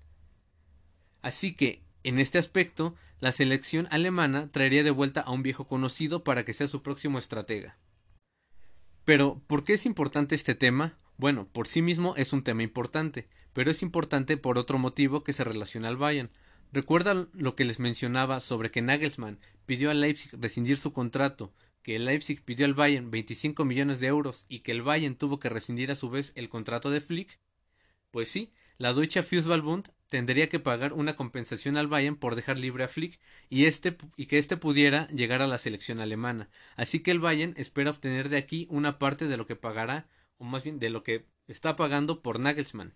Así 1.22 1.54
que, 1.54 1.84
en 2.04 2.18
este 2.18 2.38
aspecto, 2.38 2.96
la 3.20 3.34
selección 3.34 3.90
alemana 3.92 4.50
traería 4.54 4.86
de 4.86 4.92
vuelta 4.92 5.20
a 5.20 5.32
un 5.32 5.44
viejo 5.44 5.68
conocido 5.68 6.24
para 6.24 6.46
que 6.46 6.54
sea 6.54 6.70
su 6.70 6.82
próximo 6.82 7.20
estratega. 7.20 7.78
Pero, 9.04 9.42
¿por 9.48 9.66
qué 9.66 9.74
es 9.74 9.86
importante 9.86 10.36
este 10.36 10.56
tema? 10.56 10.98
Bueno, 11.18 11.50
por 11.52 11.68
sí 11.68 11.82
mismo 11.82 12.16
es 12.16 12.32
un 12.32 12.44
tema 12.44 12.64
importante, 12.64 13.28
pero 13.52 13.70
es 13.70 13.82
importante 13.82 14.38
por 14.38 14.58
otro 14.58 14.78
motivo 14.78 15.26
que 15.26 15.34
se 15.34 15.44
relaciona 15.44 15.90
al 15.90 15.98
Bayern. 15.98 16.30
¿Recuerdan 16.72 17.28
lo 17.34 17.54
que 17.58 17.66
les 17.66 17.80
mencionaba 17.80 18.40
sobre 18.40 18.72
que 18.72 18.82
Nagelsmann 18.82 19.40
pidió 19.66 19.92
al 19.92 20.00
Leipzig 20.00 20.40
rescindir 20.40 20.78
su 20.78 20.94
contrato, 20.94 21.52
que 21.88 22.00
Leipzig 22.00 22.44
pidió 22.44 22.66
al 22.66 22.74
Bayern 22.74 23.12
25 23.12 23.64
millones 23.64 24.02
de 24.02 24.08
euros 24.08 24.46
y 24.50 24.60
que 24.60 24.74
el 24.74 24.82
Bayern 24.82 25.16
tuvo 25.16 25.40
que 25.40 25.48
rescindir 25.48 25.90
a 25.90 25.96
su 25.96 26.10
vez 26.10 26.34
el 26.36 26.50
contrato 26.50 26.90
de 26.90 27.00
Flick? 27.00 27.40
Pues 28.12 28.28
sí, 28.28 28.52
la 28.78 28.92
Deutsche 28.92 29.24
Fußballbund 29.24 29.94
tendría 30.10 30.50
que 30.50 30.60
pagar 30.60 30.92
una 30.92 31.16
compensación 31.16 31.78
al 31.78 31.88
Bayern 31.88 32.18
por 32.18 32.36
dejar 32.36 32.60
libre 32.60 32.84
a 32.84 32.90
Flick 32.90 33.22
y, 33.50 33.68
este, 33.68 33.96
y 34.18 34.26
que 34.26 34.38
éste 34.38 34.58
pudiera 34.58 35.08
llegar 35.12 35.42
a 35.42 35.48
la 35.48 35.58
selección 35.58 36.02
alemana. 36.02 36.50
Así 36.76 37.00
que 37.00 37.12
el 37.12 37.22
Bayern 37.22 37.54
espera 37.56 37.92
obtener 37.92 38.28
de 38.28 38.36
aquí 38.36 38.68
una 38.70 39.00
parte 39.00 39.30
de 39.30 39.38
lo 39.38 39.46
que 39.46 39.56
pagará, 39.56 40.10
o 40.40 40.44
más 40.44 40.66
bien 40.66 40.80
de 40.80 40.90
lo 40.90 41.04
que 41.04 41.26
está 41.48 41.78
pagando 41.78 42.22
por 42.22 42.42
Nagelsmann. 42.42 42.96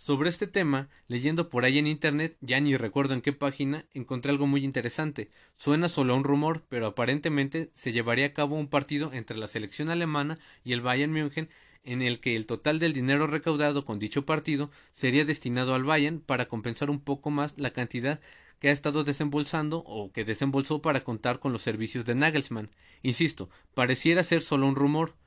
Sobre 0.00 0.30
este 0.30 0.46
tema, 0.46 0.88
leyendo 1.08 1.50
por 1.50 1.66
ahí 1.66 1.78
en 1.78 1.86
internet, 1.86 2.38
ya 2.40 2.58
ni 2.58 2.74
recuerdo 2.74 3.12
en 3.12 3.20
qué 3.20 3.34
página, 3.34 3.84
encontré 3.92 4.32
algo 4.32 4.46
muy 4.46 4.64
interesante. 4.64 5.30
Suena 5.56 5.90
solo 5.90 6.14
a 6.14 6.16
un 6.16 6.24
rumor, 6.24 6.64
pero 6.70 6.86
aparentemente 6.86 7.70
se 7.74 7.92
llevaría 7.92 8.24
a 8.24 8.32
cabo 8.32 8.56
un 8.56 8.68
partido 8.68 9.12
entre 9.12 9.36
la 9.36 9.46
selección 9.46 9.90
alemana 9.90 10.38
y 10.64 10.72
el 10.72 10.80
Bayern 10.80 11.12
München 11.12 11.50
en 11.84 12.00
el 12.00 12.18
que 12.18 12.34
el 12.34 12.46
total 12.46 12.78
del 12.78 12.94
dinero 12.94 13.26
recaudado 13.26 13.84
con 13.84 13.98
dicho 13.98 14.24
partido 14.24 14.70
sería 14.90 15.26
destinado 15.26 15.74
al 15.74 15.84
Bayern 15.84 16.20
para 16.20 16.48
compensar 16.48 16.88
un 16.88 17.00
poco 17.00 17.30
más 17.30 17.52
la 17.58 17.74
cantidad 17.74 18.20
que 18.58 18.70
ha 18.70 18.72
estado 18.72 19.04
desembolsando 19.04 19.84
o 19.84 20.12
que 20.12 20.24
desembolsó 20.24 20.80
para 20.80 21.04
contar 21.04 21.40
con 21.40 21.52
los 21.52 21.60
servicios 21.60 22.06
de 22.06 22.14
Nagelsmann. 22.14 22.70
Insisto, 23.02 23.50
pareciera 23.74 24.24
ser 24.24 24.40
solo 24.40 24.66
un 24.66 24.76
rumor. 24.76 25.19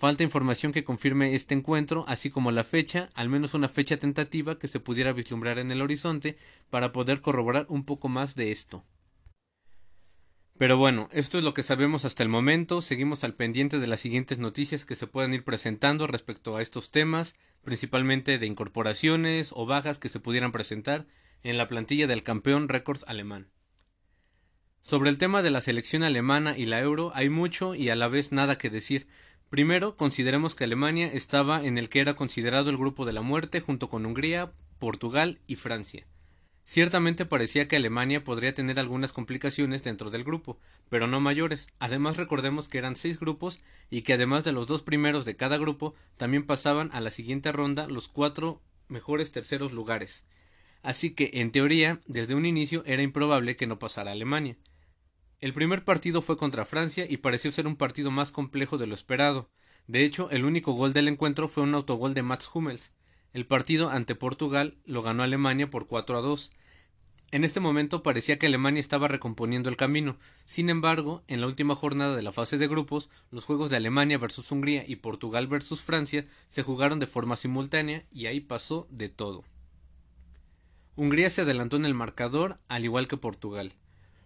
Falta 0.00 0.22
información 0.22 0.72
que 0.72 0.82
confirme 0.82 1.34
este 1.34 1.52
encuentro, 1.52 2.06
así 2.08 2.30
como 2.30 2.52
la 2.52 2.64
fecha, 2.64 3.10
al 3.12 3.28
menos 3.28 3.52
una 3.52 3.68
fecha 3.68 3.98
tentativa 3.98 4.58
que 4.58 4.66
se 4.66 4.80
pudiera 4.80 5.12
vislumbrar 5.12 5.58
en 5.58 5.70
el 5.70 5.82
horizonte 5.82 6.38
para 6.70 6.90
poder 6.90 7.20
corroborar 7.20 7.66
un 7.68 7.84
poco 7.84 8.08
más 8.08 8.34
de 8.34 8.50
esto. 8.50 8.82
Pero 10.56 10.78
bueno, 10.78 11.10
esto 11.12 11.36
es 11.36 11.44
lo 11.44 11.52
que 11.52 11.62
sabemos 11.62 12.06
hasta 12.06 12.22
el 12.22 12.30
momento. 12.30 12.80
Seguimos 12.80 13.24
al 13.24 13.34
pendiente 13.34 13.78
de 13.78 13.86
las 13.86 14.00
siguientes 14.00 14.38
noticias 14.38 14.86
que 14.86 14.96
se 14.96 15.06
puedan 15.06 15.34
ir 15.34 15.44
presentando 15.44 16.06
respecto 16.06 16.56
a 16.56 16.62
estos 16.62 16.90
temas, 16.90 17.34
principalmente 17.62 18.38
de 18.38 18.46
incorporaciones 18.46 19.52
o 19.54 19.66
bajas 19.66 19.98
que 19.98 20.08
se 20.08 20.18
pudieran 20.18 20.50
presentar 20.50 21.04
en 21.42 21.58
la 21.58 21.68
plantilla 21.68 22.06
del 22.06 22.22
campeón 22.22 22.70
Records 22.70 23.04
alemán. 23.06 23.50
Sobre 24.80 25.10
el 25.10 25.18
tema 25.18 25.42
de 25.42 25.50
la 25.50 25.60
selección 25.60 26.04
alemana 26.04 26.56
y 26.56 26.64
la 26.64 26.80
euro 26.80 27.12
hay 27.14 27.28
mucho 27.28 27.74
y 27.74 27.90
a 27.90 27.96
la 27.96 28.08
vez 28.08 28.32
nada 28.32 28.56
que 28.56 28.70
decir. 28.70 29.06
Primero, 29.50 29.96
consideremos 29.96 30.54
que 30.54 30.62
Alemania 30.62 31.08
estaba 31.12 31.64
en 31.64 31.76
el 31.76 31.88
que 31.88 31.98
era 31.98 32.14
considerado 32.14 32.70
el 32.70 32.76
grupo 32.76 33.04
de 33.04 33.12
la 33.12 33.20
muerte 33.20 33.60
junto 33.60 33.88
con 33.88 34.06
Hungría, 34.06 34.52
Portugal 34.78 35.40
y 35.48 35.56
Francia. 35.56 36.06
Ciertamente 36.62 37.26
parecía 37.26 37.66
que 37.66 37.74
Alemania 37.74 38.22
podría 38.22 38.54
tener 38.54 38.78
algunas 38.78 39.12
complicaciones 39.12 39.82
dentro 39.82 40.10
del 40.10 40.22
grupo, 40.22 40.60
pero 40.88 41.08
no 41.08 41.18
mayores. 41.18 41.66
Además 41.80 42.16
recordemos 42.16 42.68
que 42.68 42.78
eran 42.78 42.94
seis 42.94 43.18
grupos 43.18 43.60
y 43.90 44.02
que 44.02 44.12
además 44.12 44.44
de 44.44 44.52
los 44.52 44.68
dos 44.68 44.82
primeros 44.82 45.24
de 45.24 45.34
cada 45.34 45.58
grupo, 45.58 45.96
también 46.16 46.46
pasaban 46.46 46.88
a 46.92 47.00
la 47.00 47.10
siguiente 47.10 47.50
ronda 47.50 47.88
los 47.88 48.06
cuatro 48.06 48.62
mejores 48.86 49.32
terceros 49.32 49.72
lugares. 49.72 50.24
Así 50.84 51.10
que, 51.10 51.28
en 51.34 51.50
teoría, 51.50 52.00
desde 52.06 52.36
un 52.36 52.46
inicio 52.46 52.84
era 52.86 53.02
improbable 53.02 53.56
que 53.56 53.66
no 53.66 53.80
pasara 53.80 54.12
Alemania. 54.12 54.56
El 55.40 55.54
primer 55.54 55.84
partido 55.84 56.20
fue 56.20 56.36
contra 56.36 56.66
Francia 56.66 57.06
y 57.08 57.16
pareció 57.16 57.50
ser 57.50 57.66
un 57.66 57.76
partido 57.76 58.10
más 58.10 58.30
complejo 58.30 58.76
de 58.76 58.86
lo 58.86 58.94
esperado. 58.94 59.48
De 59.86 60.04
hecho, 60.04 60.30
el 60.30 60.44
único 60.44 60.72
gol 60.72 60.92
del 60.92 61.08
encuentro 61.08 61.48
fue 61.48 61.62
un 61.62 61.74
autogol 61.74 62.12
de 62.12 62.22
Mats 62.22 62.50
Hummels. 62.52 62.92
El 63.32 63.46
partido 63.46 63.88
ante 63.88 64.14
Portugal 64.14 64.76
lo 64.84 65.00
ganó 65.00 65.22
Alemania 65.22 65.70
por 65.70 65.86
4 65.86 66.18
a 66.18 66.20
2. 66.20 66.50
En 67.30 67.44
este 67.44 67.58
momento 67.58 68.02
parecía 68.02 68.38
que 68.38 68.48
Alemania 68.48 68.80
estaba 68.80 69.08
recomponiendo 69.08 69.70
el 69.70 69.78
camino. 69.78 70.18
Sin 70.44 70.68
embargo, 70.68 71.22
en 71.26 71.40
la 71.40 71.46
última 71.46 71.74
jornada 71.74 72.16
de 72.16 72.22
la 72.22 72.32
fase 72.32 72.58
de 72.58 72.68
grupos, 72.68 73.08
los 73.30 73.46
juegos 73.46 73.70
de 73.70 73.76
Alemania 73.76 74.18
versus 74.18 74.52
Hungría 74.52 74.84
y 74.86 74.96
Portugal 74.96 75.46
versus 75.46 75.80
Francia 75.80 76.26
se 76.48 76.62
jugaron 76.62 76.98
de 76.98 77.06
forma 77.06 77.36
simultánea 77.36 78.04
y 78.10 78.26
ahí 78.26 78.40
pasó 78.40 78.88
de 78.90 79.08
todo. 79.08 79.44
Hungría 80.96 81.30
se 81.30 81.40
adelantó 81.40 81.78
en 81.78 81.86
el 81.86 81.94
marcador, 81.94 82.58
al 82.68 82.84
igual 82.84 83.08
que 83.08 83.16
Portugal. 83.16 83.72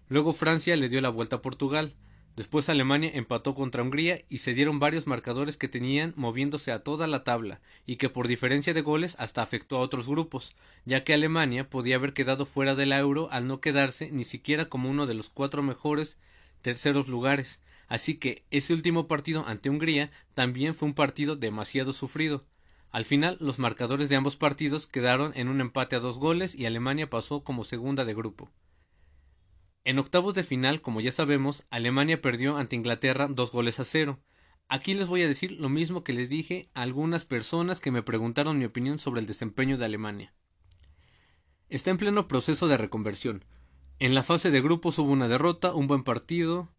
Luego 0.09 0.33
Francia 0.33 0.77
le 0.77 0.89
dio 0.89 1.01
la 1.01 1.09
vuelta 1.09 1.37
a 1.37 1.43
Portugal, 1.43 1.95
Después 2.37 2.69
Alemania 2.69 3.13
empató 3.15 3.55
contra 3.55 3.83
Hungría 3.83 4.25
y 4.29 4.39
se 4.39 4.55
dieron 4.55 4.81
varios 4.81 5.07
marcadores 5.07 5.57
que 5.57 5.69
tenían 5.69 6.13
moviéndose 6.17 6.73
a 6.73 6.81
toda 6.81 7.07
la 7.07 7.23
tabla 7.23 7.61
y 7.87 7.95
que 7.95 8.09
por 8.09 8.27
diferencia 8.27 8.75
de 8.75 8.81
goles 8.81 9.15
hasta 9.21 9.41
afectó 9.41 9.77
a 9.77 9.81
otros 9.81 10.09
grupos, 10.09 10.53
ya 10.85 11.05
que 11.05 11.15
Alemania 11.15 11.71
podía 11.71 11.95
haber 11.95 12.13
quedado 12.13 12.45
fuera 12.45 12.75
de 12.75 12.87
la 12.87 12.99
euro 12.99 13.29
al 13.31 13.47
no 13.47 13.61
quedarse 13.61 14.11
ni 14.11 14.25
siquiera 14.25 14.69
como 14.69 14.91
uno 14.91 15.07
de 15.07 15.15
los 15.15 15.29
cuatro 15.29 15.63
mejores 15.63 16.19
terceros 16.61 17.07
lugares. 17.07 17.61
Así 17.87 18.17
que 18.17 18.45
ese 18.51 18.73
último 18.73 19.07
partido 19.07 19.45
ante 19.47 19.71
Hungría 19.71 20.11
también 20.35 20.75
fue 20.75 20.89
un 20.89 20.95
partido 20.95 21.37
demasiado 21.37 21.93
sufrido. 21.93 22.45
Al 22.91 23.05
final 23.05 23.37
los 23.39 23.61
marcadores 23.61 24.09
de 24.09 24.17
ambos 24.17 24.37
partidos 24.37 24.89
quedaron 24.89 25.31
en 25.37 25.47
un 25.47 25.61
empate 25.61 25.95
a 25.95 26.01
dos 26.01 26.19
goles 26.19 26.57
y 26.57 26.67
Alemania 26.67 27.09
pasó 27.09 27.45
como 27.45 27.63
segunda 27.63 28.05
de 28.05 28.15
grupo. 28.15 28.51
En 29.85 29.99
octavos 29.99 30.33
de 30.33 30.45
final, 30.45 30.81
como 30.81 31.03
ya 31.03 31.13
sabemos, 31.13 31.65
Alemania 31.69 32.23
perdió 32.23 32.57
ante 32.57 32.75
Inglaterra 32.75 33.29
dos 33.29 33.53
goles 33.53 33.81
a 33.81 33.85
cero. 33.85 34.19
Aquí 34.67 34.95
les 34.95 35.09
voy 35.09 35.23
a 35.23 35.29
decir 35.29 35.53
lo 35.53 35.69
mismo 35.69 36.03
que 36.03 36.15
les 36.15 36.31
dije 36.31 36.71
a 36.73 36.81
algunas 36.81 37.27
personas 37.27 37.81
que 37.81 37.91
me 37.91 38.03
preguntaron 38.03 38.59
mi 38.59 38.65
opinión 38.65 38.99
sobre 38.99 39.21
el 39.21 39.27
desempeño 39.27 39.77
de 39.77 39.85
Alemania. 39.85 40.33
Está 41.69 41.91
en 41.91 41.99
pleno 41.99 42.29
proceso 42.29 42.67
de 42.67 42.79
reconversión. 42.79 43.45
En 43.99 44.15
la 44.15 44.23
fase 44.23 44.51
de 44.51 44.63
grupos 44.63 44.99
hubo 44.99 45.13
una 45.13 45.29
derrota, 45.29 45.75
un 45.75 45.87
buen 45.87 46.03
partido 46.03 46.73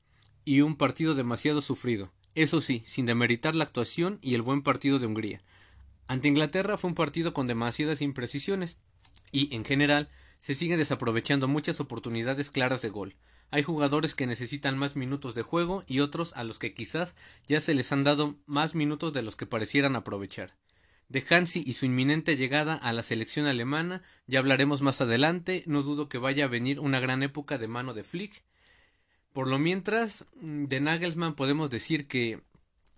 y 0.43 0.61
un 0.61 0.75
partido 0.75 1.13
demasiado 1.13 1.61
sufrido. 1.61 2.11
Eso 2.33 2.59
sí, 2.59 2.83
sin 2.87 3.05
demeritar 3.05 3.55
la 3.55 3.65
actuación 3.65 4.17
y 4.21 4.33
el 4.33 4.41
buen 4.41 4.63
partido 4.63 4.97
de 4.97 5.05
Hungría. 5.05 5.41
Ante 6.07 6.27
Inglaterra 6.27 6.77
fue 6.77 6.89
un 6.89 6.95
partido 6.95 7.33
con 7.33 7.45
demasiadas 7.45 8.01
imprecisiones 8.01 8.79
y, 9.31 9.55
en 9.55 9.63
general, 9.63 10.09
se 10.45 10.53
siguen 10.53 10.77
desaprovechando 10.77 11.47
muchas 11.47 11.79
oportunidades 11.79 12.51
claras 12.51 12.83
de 12.83 12.89
gol. 12.89 13.15
Hay 13.49 13.63
jugadores 13.63 14.13
que 14.13 14.27
necesitan 14.27 14.77
más 14.77 14.95
minutos 14.95 15.33
de 15.33 15.41
juego 15.41 15.83
y 15.87 16.01
otros 16.01 16.33
a 16.33 16.43
los 16.43 16.59
que 16.59 16.75
quizás 16.75 17.15
ya 17.47 17.59
se 17.61 17.73
les 17.73 17.91
han 17.91 18.03
dado 18.03 18.35
más 18.45 18.75
minutos 18.75 19.11
de 19.11 19.23
los 19.23 19.35
que 19.35 19.47
parecieran 19.47 19.95
aprovechar. 19.95 20.55
De 21.09 21.25
Hansi 21.27 21.63
y 21.65 21.73
su 21.73 21.87
inminente 21.87 22.37
llegada 22.37 22.75
a 22.75 22.93
la 22.93 23.01
selección 23.01 23.47
alemana 23.47 24.03
ya 24.27 24.37
hablaremos 24.37 24.83
más 24.83 25.01
adelante, 25.01 25.63
no 25.65 25.81
dudo 25.81 26.09
que 26.09 26.19
vaya 26.19 26.45
a 26.45 26.47
venir 26.47 26.79
una 26.79 26.99
gran 26.99 27.23
época 27.23 27.57
de 27.57 27.67
mano 27.67 27.95
de 27.95 28.03
Flick. 28.03 28.43
Por 29.33 29.47
lo 29.47 29.57
mientras, 29.57 30.27
de 30.35 30.79
Nagelsmann 30.79 31.33
podemos 31.33 31.71
decir 31.71 32.07
que 32.07 32.43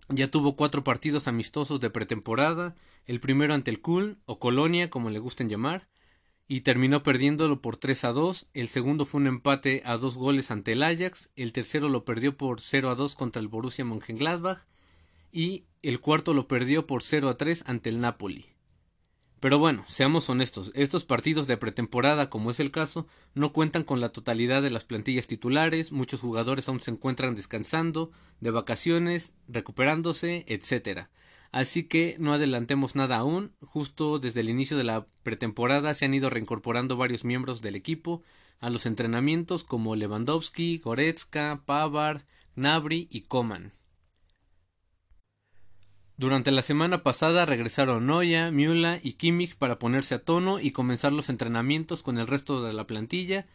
ya 0.08 0.30
tuvo 0.30 0.54
cuatro 0.54 0.84
partidos 0.84 1.28
amistosos 1.28 1.80
de 1.80 1.88
pretemporada, 1.88 2.76
el 3.06 3.20
primero 3.20 3.54
ante 3.54 3.70
el 3.70 3.80
Kulm 3.80 4.16
o 4.26 4.38
Colonia 4.38 4.90
como 4.90 5.08
le 5.08 5.18
gusten 5.18 5.48
llamar, 5.48 5.88
y 6.48 6.62
terminó 6.62 7.02
perdiéndolo 7.02 7.60
por 7.60 7.76
3 7.76 8.04
a 8.04 8.12
2. 8.12 8.46
El 8.54 8.68
segundo 8.68 9.04
fue 9.04 9.20
un 9.20 9.26
empate 9.26 9.82
a 9.84 9.98
dos 9.98 10.16
goles 10.16 10.50
ante 10.50 10.72
el 10.72 10.82
Ajax. 10.82 11.28
El 11.36 11.52
tercero 11.52 11.90
lo 11.90 12.06
perdió 12.06 12.36
por 12.36 12.62
0 12.62 12.90
a 12.90 12.94
2 12.94 13.14
contra 13.14 13.40
el 13.40 13.48
Borussia 13.48 13.84
Mönchengladbach. 13.84 14.64
Y 15.30 15.64
el 15.82 16.00
cuarto 16.00 16.32
lo 16.32 16.48
perdió 16.48 16.86
por 16.86 17.02
0 17.02 17.28
a 17.28 17.36
3 17.36 17.64
ante 17.66 17.90
el 17.90 18.00
Napoli. 18.00 18.46
Pero 19.40 19.58
bueno, 19.58 19.84
seamos 19.86 20.28
honestos, 20.30 20.72
estos 20.74 21.04
partidos 21.04 21.46
de 21.46 21.56
pretemporada, 21.56 22.28
como 22.28 22.50
es 22.50 22.58
el 22.58 22.72
caso, 22.72 23.06
no 23.34 23.52
cuentan 23.52 23.84
con 23.84 24.00
la 24.00 24.08
totalidad 24.08 24.62
de 24.62 24.70
las 24.70 24.84
plantillas 24.84 25.28
titulares, 25.28 25.92
muchos 25.92 26.20
jugadores 26.20 26.68
aún 26.68 26.80
se 26.80 26.90
encuentran 26.90 27.36
descansando, 27.36 28.10
de 28.40 28.50
vacaciones, 28.50 29.34
recuperándose, 29.46 30.44
etcétera. 30.48 31.10
Así 31.50 31.84
que 31.84 32.16
no 32.18 32.32
adelantemos 32.32 32.94
nada 32.94 33.16
aún. 33.16 33.52
Justo 33.60 34.18
desde 34.18 34.40
el 34.40 34.50
inicio 34.50 34.76
de 34.76 34.84
la 34.84 35.06
pretemporada 35.22 35.94
se 35.94 36.04
han 36.04 36.14
ido 36.14 36.30
reincorporando 36.30 36.96
varios 36.96 37.24
miembros 37.24 37.62
del 37.62 37.74
equipo 37.74 38.22
a 38.60 38.70
los 38.70 38.86
entrenamientos 38.86 39.64
como 39.64 39.96
Lewandowski, 39.96 40.78
Goretzka, 40.78 41.62
Pavard, 41.64 42.22
Gnabry 42.56 43.08
y 43.10 43.22
Coman. 43.22 43.72
Durante 46.16 46.50
la 46.50 46.62
semana 46.62 47.04
pasada 47.04 47.46
regresaron 47.46 48.06
Noya, 48.06 48.50
Müller 48.50 49.00
y 49.04 49.12
Kimmich 49.12 49.54
para 49.54 49.78
ponerse 49.78 50.16
a 50.16 50.24
tono 50.24 50.58
y 50.58 50.72
comenzar 50.72 51.12
los 51.12 51.28
entrenamientos 51.28 52.02
con 52.02 52.18
el 52.18 52.26
resto 52.26 52.64
de 52.64 52.72
la 52.72 52.88
plantilla 52.88 53.46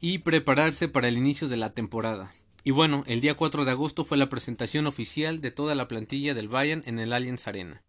y 0.00 0.18
prepararse 0.18 0.88
para 0.88 1.08
el 1.08 1.16
inicio 1.16 1.48
de 1.48 1.56
la 1.56 1.70
temporada. 1.70 2.30
Y 2.66 2.70
bueno, 2.70 3.04
el 3.06 3.20
día 3.20 3.34
4 3.34 3.66
de 3.66 3.72
agosto 3.72 4.06
fue 4.06 4.16
la 4.16 4.30
presentación 4.30 4.86
oficial 4.86 5.42
de 5.42 5.50
toda 5.50 5.74
la 5.74 5.86
plantilla 5.86 6.32
del 6.32 6.48
Bayern 6.48 6.82
en 6.86 6.98
el 6.98 7.12
Allianz 7.12 7.46
Arena. 7.46 7.82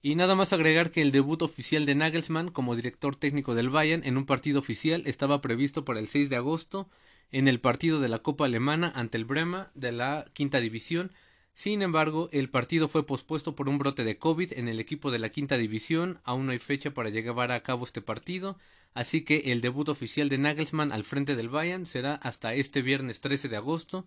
Y 0.00 0.14
nada 0.14 0.34
más 0.34 0.54
agregar 0.54 0.90
que 0.90 1.02
el 1.02 1.12
debut 1.12 1.42
oficial 1.42 1.84
de 1.84 1.94
Nagelsmann 1.94 2.50
como 2.50 2.74
director 2.74 3.16
técnico 3.16 3.54
del 3.54 3.68
Bayern 3.68 4.02
en 4.06 4.16
un 4.16 4.24
partido 4.24 4.60
oficial 4.60 5.02
estaba 5.04 5.42
previsto 5.42 5.84
para 5.84 6.00
el 6.00 6.08
6 6.08 6.30
de 6.30 6.36
agosto 6.36 6.88
en 7.32 7.48
el 7.48 7.60
partido 7.60 8.00
de 8.00 8.08
la 8.08 8.20
Copa 8.20 8.46
Alemana 8.46 8.90
ante 8.94 9.18
el 9.18 9.26
Brema 9.26 9.70
de 9.74 9.92
la 9.92 10.24
quinta 10.32 10.58
división. 10.58 11.12
Sin 11.58 11.82
embargo, 11.82 12.28
el 12.30 12.50
partido 12.50 12.86
fue 12.86 13.04
pospuesto 13.04 13.56
por 13.56 13.68
un 13.68 13.78
brote 13.78 14.04
de 14.04 14.16
COVID 14.16 14.52
en 14.52 14.68
el 14.68 14.78
equipo 14.78 15.10
de 15.10 15.18
la 15.18 15.28
quinta 15.28 15.58
división. 15.58 16.20
Aún 16.22 16.46
no 16.46 16.52
hay 16.52 16.60
fecha 16.60 16.94
para 16.94 17.10
llevar 17.10 17.50
a 17.50 17.64
cabo 17.64 17.84
este 17.84 18.00
partido, 18.00 18.56
Así 18.94 19.22
que 19.22 19.50
el 19.50 19.60
debut 19.60 19.88
oficial 19.88 20.28
de 20.28 20.38
Nagelsmann 20.38 20.92
al 20.92 21.02
frente 21.02 21.34
del 21.34 21.48
Bayern 21.48 21.84
será 21.84 22.14
hasta 22.14 22.54
este 22.54 22.80
viernes 22.80 23.20
13 23.20 23.48
de 23.48 23.56
agosto 23.56 24.06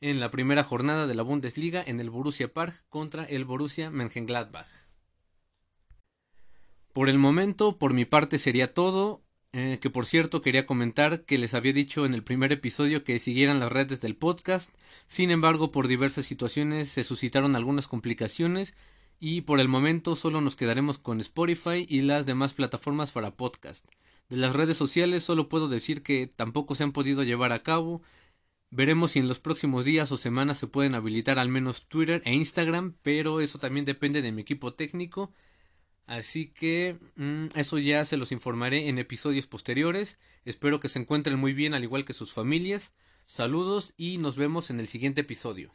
en 0.00 0.18
la 0.18 0.32
primera 0.32 0.64
jornada 0.64 1.06
de 1.06 1.14
la 1.14 1.22
Bundesliga 1.22 1.80
en 1.86 2.00
el 2.00 2.10
Borussia 2.10 2.52
Park 2.52 2.74
contra 2.88 3.24
el 3.24 3.44
Borussia 3.44 3.88
Mönchengladbach. 3.92 4.66
Por 6.92 7.08
el 7.08 7.18
momento, 7.18 7.78
por 7.78 7.94
mi 7.94 8.04
parte 8.04 8.40
sería 8.40 8.74
todo. 8.74 9.22
Eh, 9.52 9.78
que 9.80 9.90
por 9.90 10.06
cierto 10.06 10.42
quería 10.42 10.64
comentar 10.64 11.24
que 11.24 11.36
les 11.36 11.54
había 11.54 11.72
dicho 11.72 12.06
en 12.06 12.14
el 12.14 12.22
primer 12.22 12.52
episodio 12.52 13.02
que 13.02 13.18
siguieran 13.18 13.58
las 13.58 13.72
redes 13.72 14.00
del 14.00 14.14
podcast. 14.16 14.72
Sin 15.08 15.30
embargo, 15.32 15.72
por 15.72 15.88
diversas 15.88 16.26
situaciones 16.26 16.88
se 16.88 17.02
suscitaron 17.02 17.56
algunas 17.56 17.88
complicaciones 17.88 18.74
y 19.18 19.42
por 19.42 19.58
el 19.60 19.68
momento 19.68 20.14
solo 20.14 20.40
nos 20.40 20.54
quedaremos 20.54 20.98
con 20.98 21.20
Spotify 21.20 21.84
y 21.88 22.02
las 22.02 22.26
demás 22.26 22.54
plataformas 22.54 23.10
para 23.10 23.32
podcast. 23.32 23.86
De 24.28 24.36
las 24.36 24.54
redes 24.54 24.76
sociales 24.76 25.24
solo 25.24 25.48
puedo 25.48 25.68
decir 25.68 26.02
que 26.02 26.28
tampoco 26.28 26.76
se 26.76 26.84
han 26.84 26.92
podido 26.92 27.24
llevar 27.24 27.52
a 27.52 27.62
cabo. 27.64 28.02
Veremos 28.70 29.12
si 29.12 29.18
en 29.18 29.28
los 29.28 29.40
próximos 29.40 29.84
días 29.84 30.12
o 30.12 30.16
semanas 30.16 30.58
se 30.58 30.68
pueden 30.68 30.94
habilitar 30.94 31.40
al 31.40 31.48
menos 31.48 31.88
Twitter 31.88 32.22
e 32.24 32.34
Instagram, 32.34 32.94
pero 33.02 33.40
eso 33.40 33.58
también 33.58 33.84
depende 33.84 34.22
de 34.22 34.30
mi 34.32 34.42
equipo 34.42 34.74
técnico. 34.74 35.32
Así 36.10 36.48
que 36.48 36.98
mm, 37.14 37.50
eso 37.54 37.78
ya 37.78 38.04
se 38.04 38.16
los 38.16 38.32
informaré 38.32 38.88
en 38.88 38.98
episodios 38.98 39.46
posteriores. 39.46 40.18
Espero 40.44 40.80
que 40.80 40.88
se 40.88 40.98
encuentren 40.98 41.38
muy 41.38 41.52
bien 41.52 41.72
al 41.72 41.84
igual 41.84 42.04
que 42.04 42.14
sus 42.14 42.32
familias. 42.32 42.90
Saludos 43.26 43.94
y 43.96 44.18
nos 44.18 44.34
vemos 44.34 44.70
en 44.70 44.80
el 44.80 44.88
siguiente 44.88 45.20
episodio. 45.20 45.72